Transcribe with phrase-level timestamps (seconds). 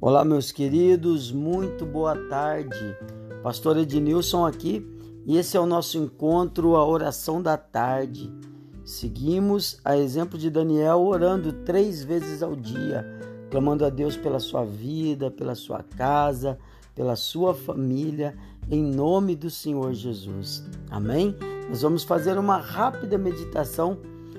[0.00, 2.96] Olá, meus queridos, muito boa tarde.
[3.42, 4.86] Pastor Ednilson aqui
[5.26, 8.32] e esse é o nosso encontro, a oração da tarde.
[8.84, 13.04] Seguimos, a exemplo de Daniel, orando três vezes ao dia,
[13.50, 16.56] clamando a Deus pela sua vida, pela sua casa,
[16.94, 18.38] pela sua família,
[18.70, 20.64] em nome do Senhor Jesus.
[20.92, 21.34] Amém?
[21.68, 23.98] Nós vamos fazer uma rápida meditação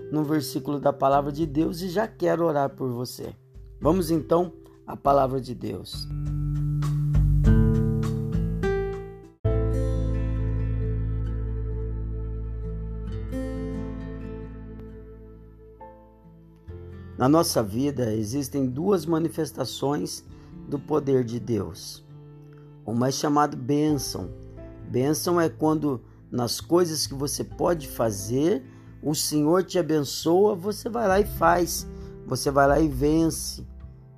[0.09, 3.35] no versículo da palavra de Deus e já quero orar por você.
[3.81, 4.53] Vamos então
[4.89, 6.07] a palavra de Deus.
[17.15, 20.25] Na nossa vida existem duas manifestações
[20.67, 22.03] do poder de Deus.
[22.83, 24.31] Uma é chamada bênção.
[24.89, 26.01] Bênção é quando
[26.31, 28.63] nas coisas que você pode fazer,
[29.03, 31.85] o Senhor te abençoa, você vai lá e faz.
[32.25, 33.63] Você vai lá e vence.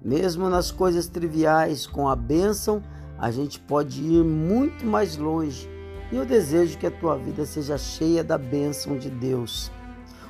[0.03, 2.81] Mesmo nas coisas triviais, com a bênção,
[3.19, 5.69] a gente pode ir muito mais longe.
[6.11, 9.71] E eu desejo que a tua vida seja cheia da bênção de Deus.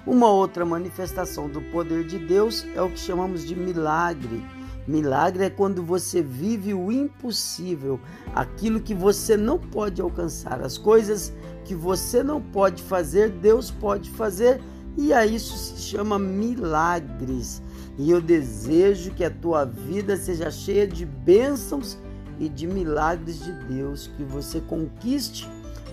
[0.05, 4.43] Uma outra manifestação do poder de Deus é o que chamamos de milagre.
[4.85, 7.97] Milagre é quando você vive o impossível,
[8.35, 11.31] aquilo que você não pode alcançar, as coisas
[11.63, 14.59] que você não pode fazer, Deus pode fazer,
[14.97, 17.61] e a isso se chama milagres.
[17.97, 21.97] E eu desejo que a tua vida seja cheia de bênçãos
[22.39, 25.47] e de milagres de Deus, que você conquiste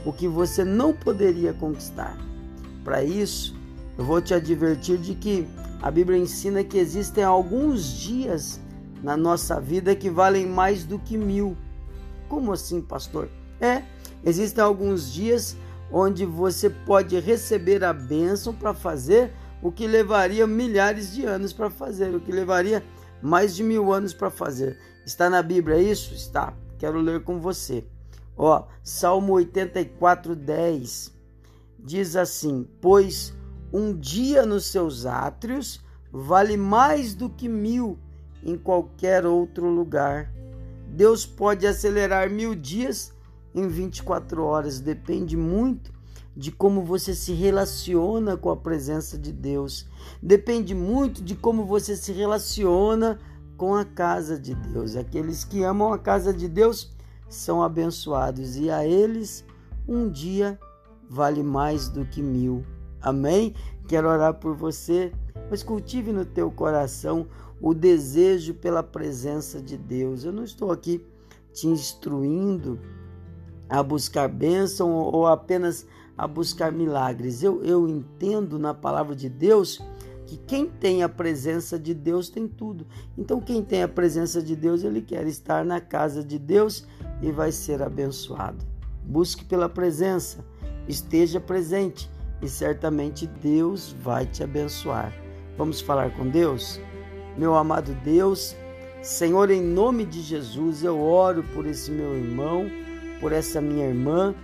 [0.05, 2.17] o que você não poderia conquistar.
[2.85, 3.55] Para isso,
[3.99, 5.47] eu vou te advertir de que
[5.83, 8.61] a Bíblia ensina que existem alguns dias
[9.03, 11.57] na nossa vida que valem mais do que mil.
[12.29, 13.29] Como assim, pastor?
[13.61, 13.83] É,
[14.25, 15.57] existem alguns dias
[15.93, 21.71] onde você pode receber a bênção para fazer o que levaria milhares de anos para
[21.71, 22.83] fazer, o que levaria
[23.23, 24.79] mais de mil anos para fazer.
[25.05, 26.15] Está na Bíblia isso?
[26.15, 26.55] Está.
[26.79, 27.85] Quero ler com você.
[28.37, 31.13] Ó, Salmo 84, 10
[31.79, 33.35] diz assim: Pois
[33.73, 35.81] um dia nos seus átrios
[36.13, 37.99] vale mais do que mil
[38.43, 40.33] em qualquer outro lugar.
[40.89, 43.13] Deus pode acelerar mil dias
[43.55, 45.93] em 24 horas, depende muito
[46.39, 49.89] de como você se relaciona com a presença de Deus.
[50.23, 53.19] Depende muito de como você se relaciona
[53.57, 54.95] com a casa de Deus.
[54.95, 56.95] Aqueles que amam a casa de Deus
[57.29, 59.45] são abençoados e a eles
[59.89, 60.57] um dia
[61.11, 62.65] vale mais do que mil.
[63.01, 63.53] Amém?
[63.89, 65.13] Quero orar por você,
[65.51, 67.27] mas cultive no teu coração
[67.61, 70.23] o desejo pela presença de Deus.
[70.23, 71.05] Eu não estou aqui
[71.53, 72.79] te instruindo
[73.69, 75.85] a buscar bênção ou apenas
[76.19, 77.43] a buscar milagres.
[77.45, 79.81] Eu, eu entendo na palavra de Deus
[80.27, 82.87] que quem tem a presença de Deus tem tudo.
[83.17, 86.85] Então, quem tem a presença de Deus, ele quer estar na casa de Deus
[87.23, 88.63] e vai ser abençoado.
[89.05, 90.45] Busque pela presença,
[90.87, 92.11] esteja presente
[92.43, 95.15] e certamente Deus vai te abençoar.
[95.57, 96.79] Vamos falar com Deus?
[97.37, 98.55] Meu amado Deus,
[99.03, 102.67] Senhor, em nome de Jesus, eu oro por esse meu irmão,
[103.21, 104.35] por essa minha irmã,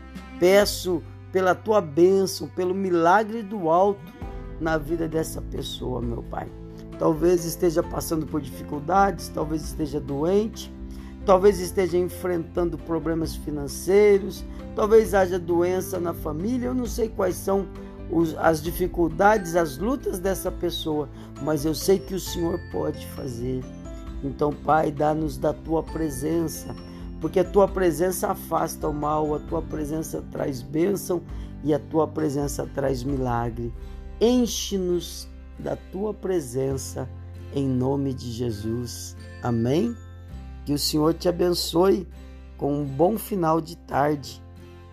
[0.40, 1.02] peço
[1.34, 4.00] pela tua bênção, pelo milagre do alto
[4.60, 6.46] na vida dessa pessoa, meu Pai.
[6.96, 10.72] Talvez esteja passando por dificuldades, talvez esteja doente,
[11.26, 14.44] talvez esteja enfrentando problemas financeiros,
[14.76, 17.66] talvez haja doença na família, eu não sei quais são
[18.38, 21.08] as dificuldades, as lutas dessa pessoa,
[21.42, 23.60] mas eu sei que o Senhor pode fazer.
[24.22, 26.72] Então, Pai, dá-nos da tua presença
[27.24, 31.22] porque a tua presença afasta o mal, a tua presença traz bênção
[31.62, 33.72] e a tua presença traz milagre.
[34.20, 35.26] Enche-nos
[35.58, 37.08] da tua presença
[37.54, 39.16] em nome de Jesus.
[39.42, 39.96] Amém?
[40.66, 42.06] Que o Senhor te abençoe
[42.58, 44.42] com um bom final de tarde,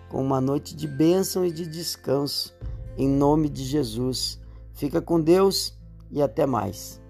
[0.08, 2.56] com uma noite de bênção e de descanso,
[2.96, 4.40] em nome de Jesus.
[4.72, 5.78] Fica com Deus
[6.10, 7.01] e até mais.